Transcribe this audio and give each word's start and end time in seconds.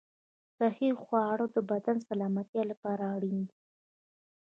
صحي 0.59 0.89
خواړه 1.01 1.45
د 1.55 1.57
بدن 1.71 1.97
سلامتیا 2.09 2.63
لپاره 2.71 3.03
اړین 3.15 3.39
دي. 3.49 3.57